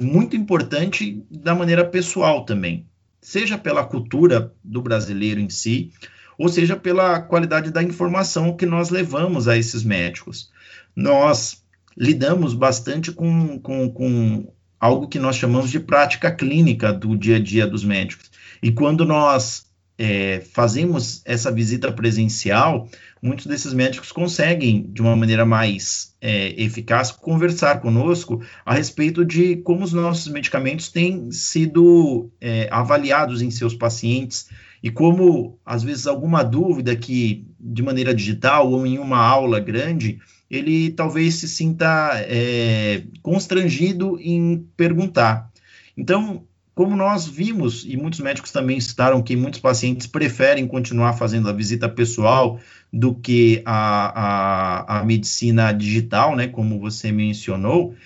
[0.00, 2.86] muito importante da maneira pessoal também
[3.20, 5.92] seja pela cultura do brasileiro em si,
[6.38, 10.50] ou seja pela qualidade da informação que nós levamos a esses médicos.
[10.94, 11.64] Nós
[11.96, 17.40] lidamos bastante com, com, com algo que nós chamamos de prática clínica do dia a
[17.40, 18.30] dia dos médicos.
[18.62, 19.66] E quando nós
[19.98, 22.88] é, fazemos essa visita presencial,
[23.22, 29.56] muitos desses médicos conseguem, de uma maneira mais é, eficaz, conversar conosco a respeito de
[29.56, 34.48] como os nossos medicamentos têm sido é, avaliados em seus pacientes
[34.82, 40.18] E como, às vezes, alguma dúvida que, de maneira digital ou em uma aula grande,
[40.50, 45.50] ele talvez se sinta é, constrangido em perguntar.
[45.96, 46.44] Então,
[46.78, 51.52] como nós vimos, e muitos médicos também citaram que muitos pacientes preferem continuar fazendo a
[51.52, 52.60] visita pessoal
[52.92, 57.96] do que a, a, a medicina digital, né, como você mencionou,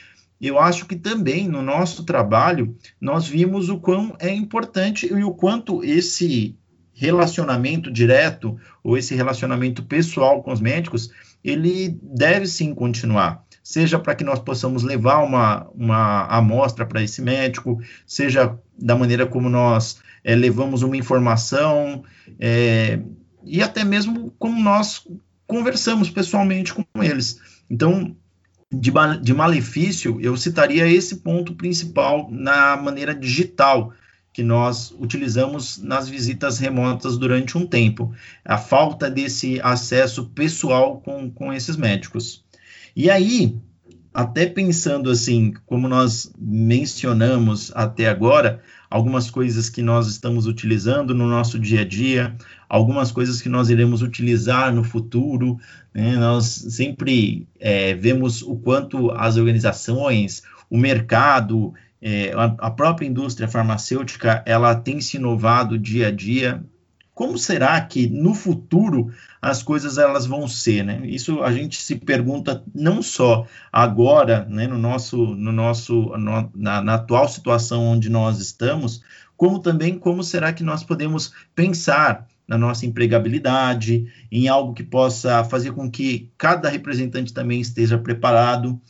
[0.41, 5.35] eu acho que também no nosso trabalho nós vimos o quão é importante e o
[5.35, 6.57] quanto esse
[6.95, 11.11] relacionamento direto ou esse relacionamento pessoal com os médicos,
[11.45, 17.23] ele deve sim continuar seja para que nós possamos levar uma, uma amostra para esse
[17.23, 22.05] médico, seja da maneira como nós é, levamos uma informação,
[22.39, 23.01] é,
[23.45, 25.07] e até mesmo como nós
[25.47, 27.41] conversamos pessoalmente com eles.
[27.71, 28.17] Então,
[28.73, 33.93] de, de malefício, eu citaria esse ponto principal na maneira digital
[34.33, 41.31] que nós utilizamos nas visitas remotas durante um tempo, a falta desse acesso pessoal com,
[41.31, 42.43] com esses médicos.
[42.95, 43.57] E aí,
[44.13, 51.27] até pensando assim, como nós mencionamos até agora, algumas coisas que nós estamos utilizando no
[51.27, 52.37] nosso dia a dia,
[52.69, 55.59] algumas coisas que nós iremos utilizar no futuro,
[55.95, 56.17] né?
[56.17, 63.49] nós sempre é, vemos o quanto as organizações, o mercado, é, a, a própria indústria
[63.49, 66.63] farmacêutica, ela tem se inovado dia a dia,
[67.15, 71.01] como será que no futuro as coisas elas vão ser, né?
[71.05, 76.81] Isso a gente se pergunta não só agora, né, no nosso, no nosso, no, na,
[76.81, 79.03] na atual situação onde nós estamos,
[79.37, 85.45] como também como será que nós podemos pensar na nossa empregabilidade, em algo que possa
[85.45, 88.81] fazer com que cada representante também esteja preparado.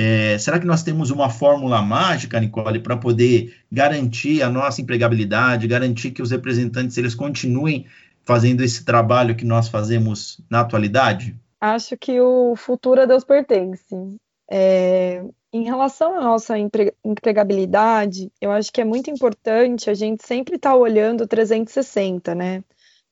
[0.00, 5.66] É, será que nós temos uma fórmula mágica, Nicole, para poder garantir a nossa empregabilidade,
[5.66, 7.84] garantir que os representantes eles continuem
[8.24, 11.34] fazendo esse trabalho que nós fazemos na atualidade?
[11.60, 14.16] Acho que o futuro a Deus pertence.
[14.48, 20.54] É, em relação à nossa empregabilidade, eu acho que é muito importante a gente sempre
[20.54, 22.62] estar tá olhando 360, né?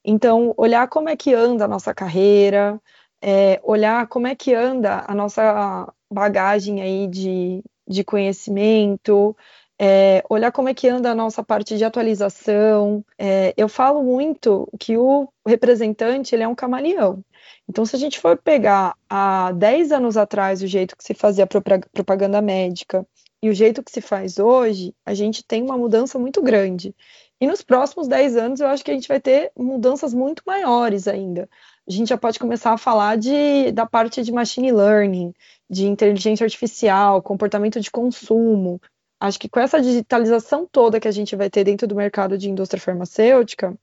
[0.05, 2.81] Então, olhar como é que anda a nossa carreira,
[3.21, 9.37] é, olhar como é que anda a nossa bagagem aí de, de conhecimento,
[9.79, 13.05] é, olhar como é que anda a nossa parte de atualização.
[13.19, 17.23] É, eu falo muito que o representante ele é um camaleão.
[17.69, 21.47] Então, se a gente for pegar há 10 anos atrás o jeito que se fazia
[21.47, 23.07] propaganda médica
[23.43, 26.95] e o jeito que se faz hoje, a gente tem uma mudança muito grande.
[27.41, 31.07] E nos próximos 10 anos, eu acho que a gente vai ter mudanças muito maiores
[31.07, 31.49] ainda.
[31.89, 35.33] A gente já pode começar a falar de, da parte de machine learning,
[35.71, 38.81] de inteligência artificial, comportamento de consumo.
[39.21, 42.51] Acho que com essa digitalização toda que a gente vai ter dentro do mercado de
[42.51, 43.77] indústria farmacêutica,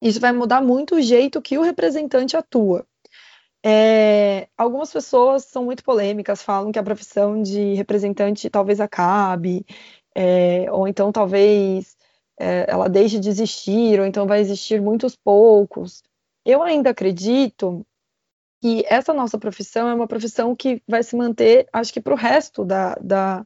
[0.00, 2.86] isso vai mudar muito o jeito que o representante atua.
[3.64, 9.64] É, algumas pessoas são muito polêmicas, falam que a profissão de representante talvez acabe,
[10.16, 11.96] é, ou então talvez
[12.40, 16.02] é, ela deixe de existir, ou então vai existir muitos poucos.
[16.44, 17.86] Eu ainda acredito
[18.60, 22.16] que essa nossa profissão é uma profissão que vai se manter, acho que para o
[22.16, 23.44] resto da, da,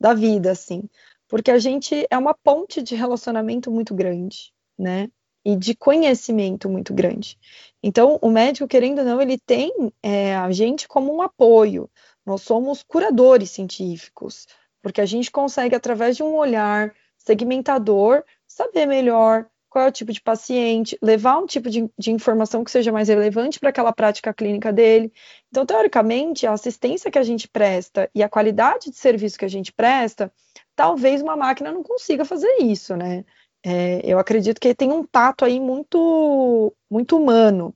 [0.00, 0.88] da vida, assim,
[1.28, 5.10] porque a gente é uma ponte de relacionamento muito grande, né?
[5.44, 7.38] E de conhecimento muito grande.
[7.82, 9.70] Então, o médico, querendo ou não, ele tem
[10.02, 11.90] é, a gente como um apoio.
[12.24, 14.46] Nós somos curadores científicos,
[14.80, 20.12] porque a gente consegue, através de um olhar segmentador, saber melhor qual é o tipo
[20.12, 24.32] de paciente, levar um tipo de, de informação que seja mais relevante para aquela prática
[24.32, 25.12] clínica dele.
[25.50, 29.48] Então, teoricamente, a assistência que a gente presta e a qualidade de serviço que a
[29.48, 30.32] gente presta,
[30.76, 33.24] talvez uma máquina não consiga fazer isso, né?
[33.66, 37.74] É, eu acredito que tem um tato aí muito, muito humano.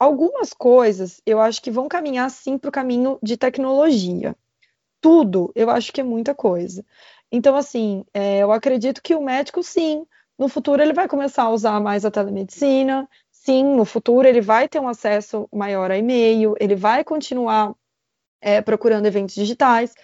[0.00, 4.34] Algumas coisas eu acho que vão caminhar sim para o caminho de tecnologia.
[5.00, 6.84] Tudo, eu acho que é muita coisa.
[7.30, 10.04] Então, assim, é, eu acredito que o médico, sim,
[10.38, 13.08] no futuro, ele vai começar a usar mais a telemedicina.
[13.32, 17.74] Sim, no futuro, ele vai ter um acesso maior a e-mail, ele vai continuar
[18.40, 19.94] é, procurando eventos digitais.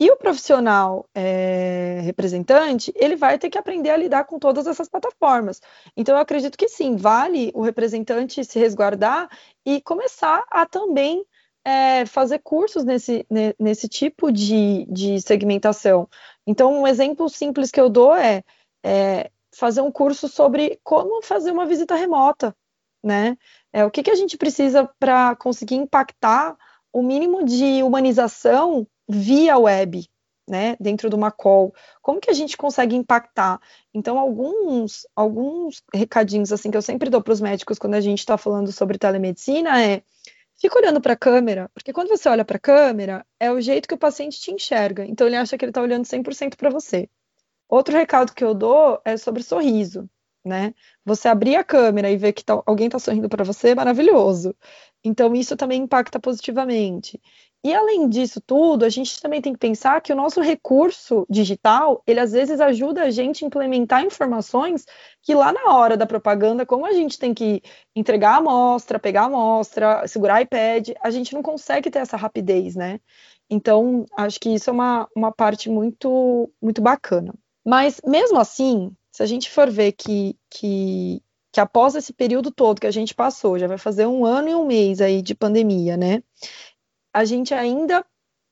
[0.00, 4.88] E o profissional é, representante, ele vai ter que aprender a lidar com todas essas
[4.88, 5.60] plataformas.
[5.96, 9.28] Então, eu acredito que sim, vale o representante se resguardar
[9.66, 11.24] e começar a também
[11.64, 13.26] é, fazer cursos nesse,
[13.58, 16.08] nesse tipo de, de segmentação.
[16.46, 18.44] Então, um exemplo simples que eu dou é,
[18.84, 22.54] é fazer um curso sobre como fazer uma visita remota,
[23.02, 23.36] né?
[23.72, 26.56] É, o que, que a gente precisa para conseguir impactar
[26.92, 30.08] o mínimo de humanização via web,
[30.48, 33.60] né, dentro de uma call, como que a gente consegue impactar?
[33.92, 38.20] Então, alguns, alguns recadinhos assim que eu sempre dou para os médicos quando a gente
[38.20, 40.02] está falando sobre telemedicina é
[40.56, 43.88] fica olhando para a câmera, porque quando você olha para a câmera, é o jeito
[43.88, 45.04] que o paciente te enxerga.
[45.04, 47.08] Então, ele acha que ele está olhando 100% para você.
[47.68, 50.08] Outro recado que eu dou é sobre sorriso,
[50.44, 50.74] né?
[51.04, 54.54] Você abrir a câmera e ver que tá, alguém está sorrindo para você é maravilhoso.
[55.04, 57.20] Então, isso também impacta positivamente.
[57.64, 62.02] E além disso tudo, a gente também tem que pensar que o nosso recurso digital,
[62.06, 64.86] ele às vezes ajuda a gente a implementar informações
[65.22, 67.60] que lá na hora da propaganda, como a gente tem que
[67.96, 72.76] entregar a amostra, pegar a amostra, segurar iPad, a gente não consegue ter essa rapidez,
[72.76, 73.00] né?
[73.50, 77.34] Então, acho que isso é uma, uma parte muito, muito bacana.
[77.68, 82.80] Mas, mesmo assim, se a gente for ver que, que, que após esse período todo
[82.80, 85.96] que a gente passou, já vai fazer um ano e um mês aí de pandemia,
[85.96, 86.22] né?
[87.12, 88.04] a gente ainda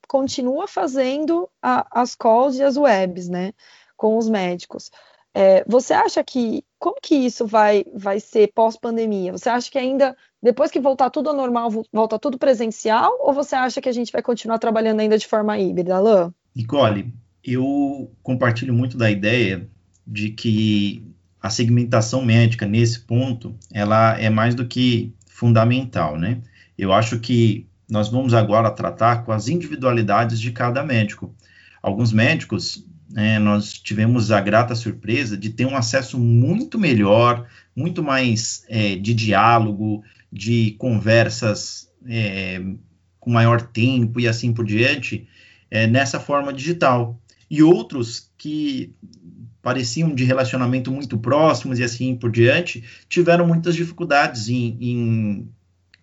[0.07, 3.53] continua fazendo a, as calls e as webs, né,
[3.95, 4.89] com os médicos.
[5.33, 9.31] É, você acha que como que isso vai vai ser pós-pandemia?
[9.31, 13.55] Você acha que ainda depois que voltar tudo ao normal, volta tudo presencial, ou você
[13.55, 16.33] acha que a gente vai continuar trabalhando ainda de forma híbrida, Alain?
[16.55, 17.13] Nicole,
[17.47, 19.67] eu compartilho muito da ideia
[20.05, 21.03] de que
[21.41, 26.41] a segmentação médica nesse ponto, ela é mais do que fundamental, né?
[26.77, 31.33] Eu acho que nós vamos agora tratar com as individualidades de cada médico.
[31.81, 38.03] Alguns médicos, né, nós tivemos a grata surpresa de ter um acesso muito melhor, muito
[38.03, 42.61] mais é, de diálogo, de conversas é,
[43.19, 45.27] com maior tempo e assim por diante,
[45.71, 47.17] é, nessa forma digital.
[47.49, 48.93] E outros que
[49.61, 55.49] pareciam de relacionamento muito próximos e assim por diante, tiveram muitas dificuldades em, em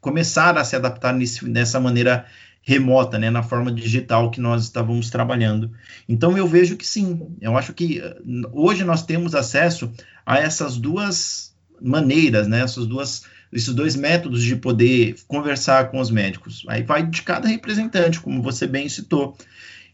[0.01, 2.27] começar a se adaptar nesse, nessa maneira
[2.61, 5.71] remota, né, na forma digital que nós estávamos trabalhando.
[6.09, 8.17] Então eu vejo que sim, eu acho que eh,
[8.53, 9.93] hoje nós temos acesso
[10.27, 16.11] a essas duas maneiras, né, essas duas esses dois métodos de poder conversar com os
[16.11, 16.65] médicos.
[16.69, 19.39] Aí vai de cada representante, como você bem citou.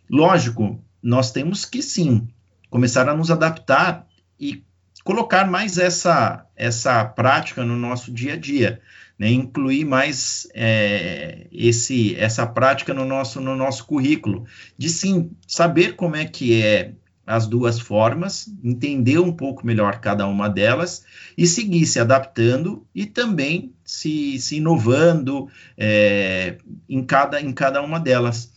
[0.09, 2.29] Lógico, nós temos que sim
[2.69, 4.07] começar a nos adaptar
[4.39, 4.63] e
[5.05, 8.81] colocar mais essa essa prática no nosso dia a dia
[9.21, 14.47] né, incluir mais é, esse, essa prática no nosso, no nosso currículo,
[14.79, 16.95] de sim saber como é que é
[17.27, 21.05] as duas formas, entender um pouco melhor cada uma delas
[21.37, 26.57] e seguir se adaptando e também se, se inovando é,
[26.89, 28.50] em, cada, em cada uma delas.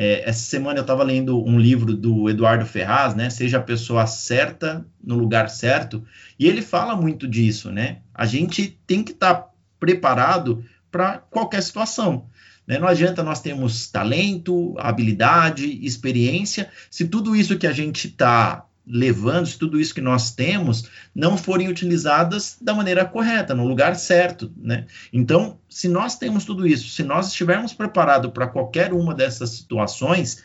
[0.00, 3.28] É, essa semana eu estava lendo um livro do Eduardo Ferraz, né?
[3.30, 6.04] Seja a pessoa certa no lugar certo,
[6.38, 7.98] e ele fala muito disso, né?
[8.14, 9.48] A gente tem que estar tá
[9.80, 12.28] preparado para qualquer situação.
[12.64, 12.78] Né?
[12.78, 19.46] Não adianta nós termos talento, habilidade, experiência, se tudo isso que a gente está levando,
[19.46, 24.50] se tudo isso que nós temos não forem utilizadas da maneira correta, no lugar certo,
[24.56, 24.86] né?
[25.12, 30.42] Então, se nós temos tudo isso, se nós estivermos preparados para qualquer uma dessas situações,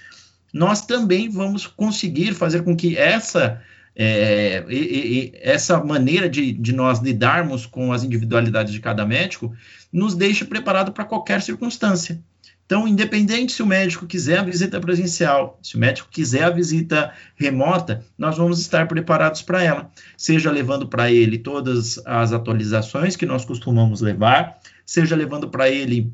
[0.53, 3.61] nós também vamos conseguir fazer com que essa
[3.95, 9.55] é, e, e, essa maneira de, de, nós lidarmos com as individualidades de cada médico
[9.91, 12.19] nos deixa preparado para qualquer circunstância.
[12.65, 17.13] Então, independente se o médico quiser a visita presencial, se o médico quiser a visita
[17.35, 23.25] remota, nós vamos estar preparados para ela, seja levando para ele todas as atualizações que
[23.25, 26.11] nós costumamos levar, seja levando para ele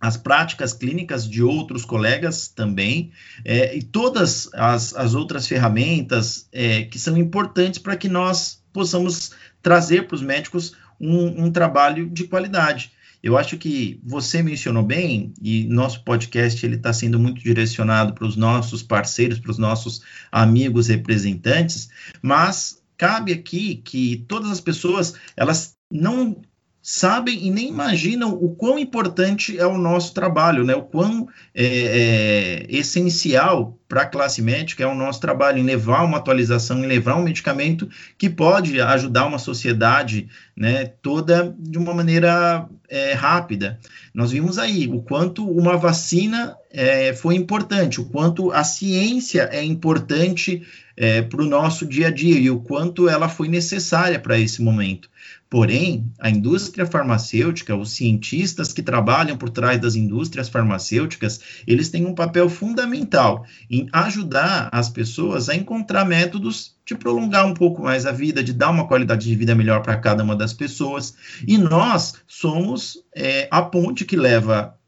[0.00, 3.12] as práticas clínicas de outros colegas também,
[3.44, 9.32] é, e todas as, as outras ferramentas é, que são importantes para que nós possamos
[9.62, 12.92] trazer para os médicos um, um, trabalho de qualidade.
[13.26, 18.24] Eu acho que você mencionou bem, e nosso podcast ele está sendo muito direcionado para
[18.24, 21.88] os nossos parceiros, para os nossos amigos representantes,
[22.22, 26.40] mas cabe aqui que todas as pessoas elas não
[26.80, 30.76] sabem e nem imaginam o quão importante é o nosso trabalho, né?
[30.76, 36.04] O quão é, é, essencial para a classe médica é o nosso trabalho em levar
[36.04, 40.86] uma atualização, em levar um medicamento que pode ajudar uma sociedade, né?
[41.00, 43.78] Toda de uma maneira é, rápida.
[44.14, 49.62] Nós vimos aí o quanto uma vacina é, foi importante, o quanto a ciência é
[49.62, 50.62] importante
[50.96, 54.62] é, para o nosso dia a dia e o quanto ela foi necessária para esse
[54.62, 55.08] momento.
[55.48, 62.04] Porém, a indústria farmacêutica, os cientistas que trabalham por trás das indústrias farmacêuticas, eles têm
[62.04, 63.46] um papel fundamental
[63.76, 68.52] em ajudar as pessoas a encontrar métodos de prolongar um pouco mais a vida, de
[68.52, 71.14] dar uma qualidade de vida melhor para cada uma das pessoas.
[71.46, 74.78] E nós somos é, a ponte que leva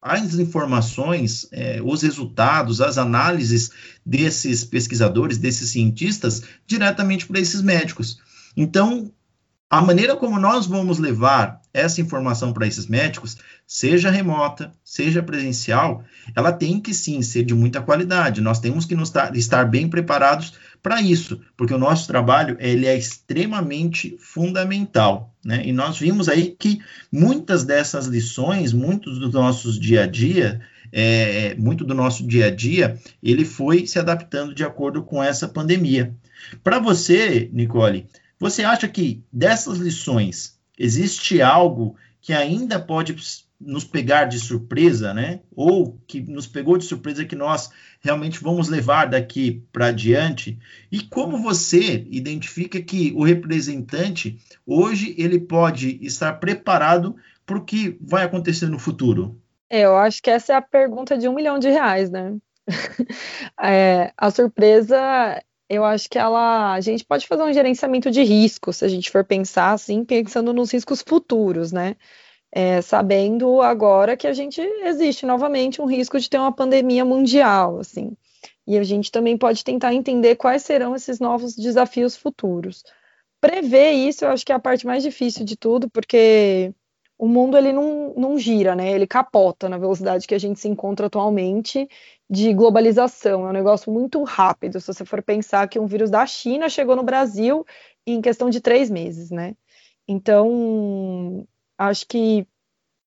[0.00, 3.70] as informações, é, os resultados, as análises
[4.04, 8.18] desses pesquisadores, desses cientistas, diretamente para esses médicos.
[8.56, 9.12] Então,
[9.70, 16.04] a maneira como nós vamos levar essa informação para esses médicos, seja remota, seja presencial,
[16.34, 18.40] ela tem que sim ser de muita qualidade.
[18.40, 22.96] Nós temos que nos estar bem preparados para isso, porque o nosso trabalho ele é
[22.96, 25.62] extremamente fundamental, né?
[25.64, 30.60] E nós vimos aí que muitas dessas lições, muitos dos nossos dia a dia,
[30.92, 35.48] é, muito do nosso dia a dia, ele foi se adaptando de acordo com essa
[35.48, 36.14] pandemia.
[36.62, 38.06] Para você, Nicole,
[38.38, 43.16] você acha que dessas lições existe algo que ainda pode
[43.64, 45.40] nos pegar de surpresa, né?
[45.54, 47.70] Ou que nos pegou de surpresa que nós
[48.00, 50.58] realmente vamos levar daqui para diante?
[50.90, 57.16] E como você identifica que o representante hoje ele pode estar preparado
[57.46, 59.40] para o que vai acontecer no futuro?
[59.70, 62.36] É, eu acho que essa é a pergunta de um milhão de reais, né?
[63.60, 65.42] é, a surpresa
[65.72, 69.10] eu acho que ela, a gente pode fazer um gerenciamento de risco, se a gente
[69.10, 71.96] for pensar assim, pensando nos riscos futuros, né?
[72.54, 77.80] É, sabendo agora que a gente existe novamente um risco de ter uma pandemia mundial,
[77.80, 78.14] assim.
[78.66, 82.84] E a gente também pode tentar entender quais serão esses novos desafios futuros.
[83.40, 86.74] Prever isso, eu acho que é a parte mais difícil de tudo, porque
[87.18, 88.90] o mundo ele não, não gira, né?
[88.92, 91.88] Ele capota na velocidade que a gente se encontra atualmente
[92.32, 93.46] de globalização.
[93.46, 94.80] É um negócio muito rápido.
[94.80, 97.62] Se você for pensar que um vírus da China chegou no Brasil
[98.06, 99.54] em questão de três meses, né?
[100.08, 102.46] Então, acho que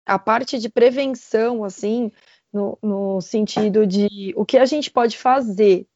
[0.05, 2.13] a parte de prevenção, assim,
[2.53, 5.87] no, no sentido de o que a gente pode fazer,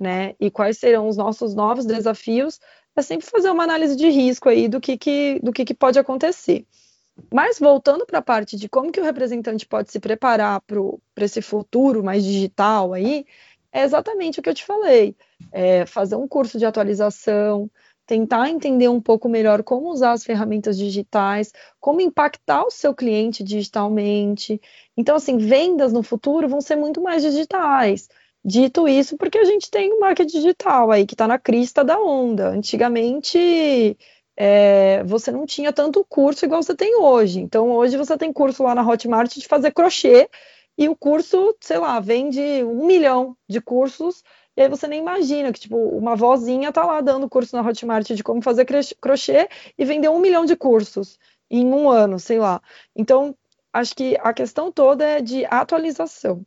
[0.00, 0.34] né?
[0.40, 2.58] E quais serão os nossos novos desafios,
[2.96, 5.98] é sempre fazer uma análise de risco aí do que, que, do que, que pode
[5.98, 6.66] acontecer.
[7.32, 11.42] Mas voltando para a parte de como que o representante pode se preparar para esse
[11.42, 13.24] futuro mais digital aí,
[13.72, 15.16] é exatamente o que eu te falei.
[15.50, 17.70] É fazer um curso de atualização,
[18.06, 23.42] tentar entender um pouco melhor como usar as ferramentas digitais, como impactar o seu cliente
[23.42, 24.60] digitalmente.
[24.96, 28.08] Então, assim, vendas no futuro vão ser muito mais digitais.
[28.44, 31.98] Dito isso, porque a gente tem o marketing digital aí que está na crista da
[32.00, 32.48] onda.
[32.48, 33.96] Antigamente
[34.36, 37.40] é, você não tinha tanto curso igual você tem hoje.
[37.40, 40.28] Então, hoje você tem curso lá na Hotmart de fazer crochê,
[40.76, 44.22] e o curso, sei lá, vende um milhão de cursos,
[44.56, 48.06] e aí você nem imagina que, tipo, uma vozinha tá lá dando curso na Hotmart
[48.10, 48.66] de como fazer
[49.00, 51.18] crochê e vendeu um milhão de cursos
[51.50, 52.60] em um ano, sei lá.
[52.96, 53.36] Então,
[53.72, 56.44] acho que a questão toda é de atualização.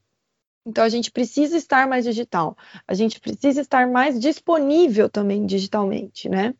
[0.67, 2.57] Então, a gente precisa estar mais digital,
[2.87, 6.55] a gente precisa estar mais disponível também digitalmente, né?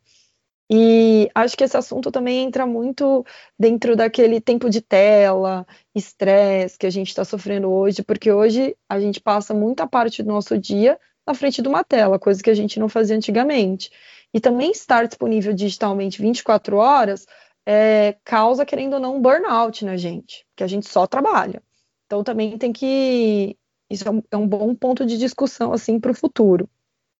[0.70, 3.24] E acho que esse assunto também entra muito
[3.58, 5.64] dentro daquele tempo de tela,
[5.94, 10.28] estresse que a gente está sofrendo hoje, porque hoje a gente passa muita parte do
[10.28, 13.90] nosso dia na frente de uma tela, coisa que a gente não fazia antigamente.
[14.34, 17.26] E também estar disponível digitalmente 24 horas
[17.64, 21.62] é, causa, querendo ou não, um burnout na gente, porque a gente só trabalha.
[22.06, 23.56] Então também tem que.
[23.90, 26.68] Isso é um, é um bom ponto de discussão assim para o futuro.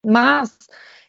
[0.05, 0.57] Mas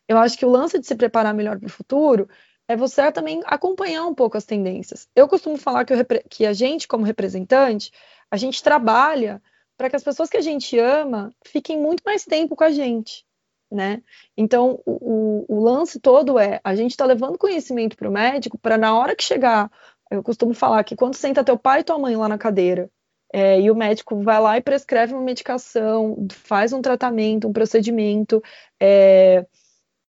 [0.07, 2.27] eu acho que o lance de se preparar melhor para o futuro
[2.67, 5.07] é você também acompanhar um pouco as tendências.
[5.15, 5.97] Eu costumo falar que, eu,
[6.29, 7.91] que a gente, como representante,
[8.29, 9.41] a gente trabalha
[9.77, 13.25] para que as pessoas que a gente ama fiquem muito mais tempo com a gente,
[13.71, 14.01] né?
[14.35, 18.57] Então, o, o, o lance todo é a gente está levando conhecimento para o médico
[18.57, 19.71] para na hora que chegar,
[20.09, 22.89] eu costumo falar que quando senta teu pai e tua mãe lá na cadeira
[23.31, 28.41] é, e o médico vai lá e prescreve uma medicação, faz um tratamento, um procedimento,
[28.79, 29.45] é,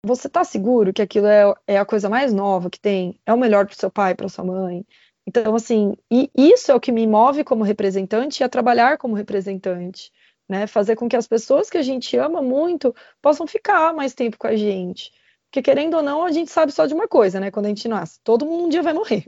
[0.07, 3.19] você tá seguro que aquilo é, é a coisa mais nova que tem?
[3.27, 4.87] É o melhor para seu pai, para sua mãe?
[5.27, 9.15] Então, assim, e isso é o que me move como representante e a trabalhar como
[9.15, 10.13] representante,
[10.49, 10.67] né?
[10.69, 14.47] Fazer com que as pessoas que a gente ama muito possam ficar mais tempo com
[14.47, 15.11] a gente.
[15.51, 17.51] Porque, querendo ou não, a gente sabe só de uma coisa, né?
[17.51, 19.27] Quando a gente nasce, todo mundo um dia vai morrer.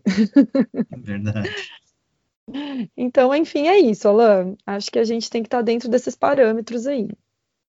[0.93, 1.51] É verdade.
[2.97, 4.57] Então, enfim, é isso, Alain.
[4.65, 7.11] Acho que a gente tem que estar tá dentro desses parâmetros aí.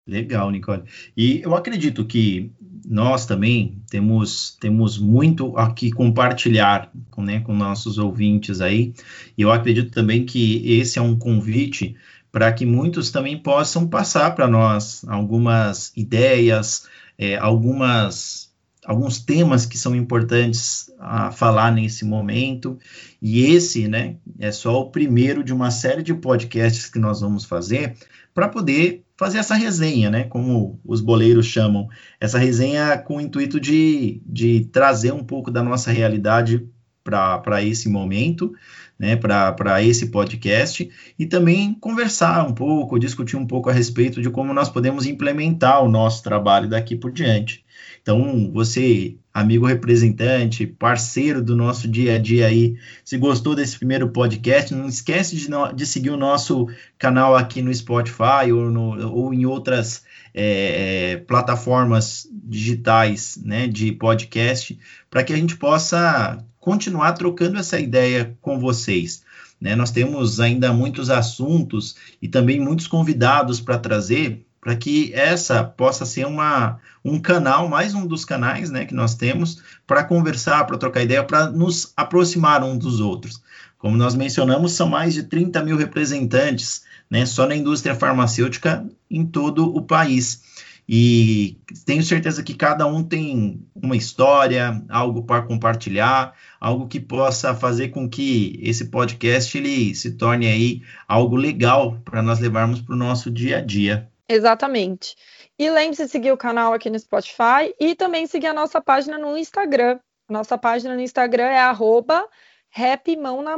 [0.06, 0.84] Legal, Nicole.
[1.16, 2.52] E eu acredito que
[2.88, 8.94] nós também temos, temos muito a que compartilhar com, né, com nossos ouvintes aí.
[9.36, 11.96] E eu acredito também que esse é um convite
[12.30, 16.86] para que muitos também possam passar para nós algumas ideias,
[17.18, 18.46] é, algumas
[18.84, 22.78] alguns temas que são importantes a falar nesse momento.
[23.20, 27.44] E esse, né, é só o primeiro de uma série de podcasts que nós vamos
[27.44, 27.96] fazer
[28.32, 30.24] para poder fazer essa resenha, né?
[30.24, 31.88] Como os boleiros chamam,
[32.20, 36.68] essa resenha com o intuito de, de trazer um pouco da nossa realidade
[37.02, 38.52] para esse momento,
[38.98, 44.28] né, para esse podcast e também conversar um pouco, discutir um pouco a respeito de
[44.28, 47.64] como nós podemos implementar o nosso trabalho daqui por diante.
[48.06, 54.10] Então, você, amigo representante, parceiro do nosso dia a dia aí, se gostou desse primeiro
[54.10, 59.12] podcast, não esquece de, no, de seguir o nosso canal aqui no Spotify ou, no,
[59.12, 64.78] ou em outras é, plataformas digitais né, de podcast,
[65.10, 69.24] para que a gente possa continuar trocando essa ideia com vocês.
[69.60, 69.74] Né?
[69.74, 76.04] Nós temos ainda muitos assuntos e também muitos convidados para trazer para que essa possa
[76.04, 80.76] ser uma, um canal, mais um dos canais né, que nós temos para conversar, para
[80.76, 83.40] trocar ideia, para nos aproximar um dos outros.
[83.78, 89.24] Como nós mencionamos, são mais de 30 mil representantes né, só na indústria farmacêutica em
[89.24, 90.42] todo o país.
[90.88, 97.54] E tenho certeza que cada um tem uma história, algo para compartilhar, algo que possa
[97.54, 102.96] fazer com que esse podcast ele se torne aí algo legal para nós levarmos para
[102.96, 104.10] o nosso dia a dia.
[104.28, 105.16] Exatamente.
[105.58, 109.16] E lembre-se de seguir o canal aqui no Spotify e também seguir a nossa página
[109.18, 110.00] no Instagram.
[110.28, 112.28] Nossa página no Instagram é arroba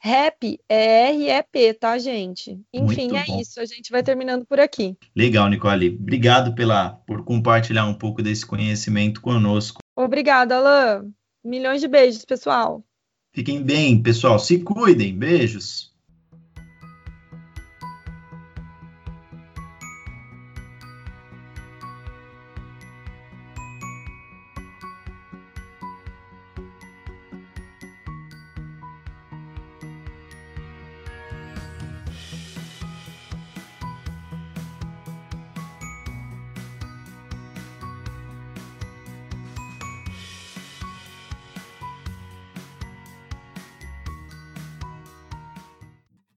[0.06, 2.62] Rap é R-E-P, tá, gente?
[2.72, 3.42] Enfim, Muito é bom.
[3.42, 3.60] isso.
[3.60, 4.96] A gente vai terminando por aqui.
[5.16, 5.98] Legal, Nicole.
[6.00, 9.80] Obrigado pela, por compartilhar um pouco desse conhecimento conosco.
[9.96, 11.12] Obrigada, Alain.
[11.44, 12.86] Milhões de beijos, pessoal.
[13.34, 14.38] Fiquem bem, pessoal.
[14.38, 15.18] Se cuidem.
[15.18, 15.92] Beijos.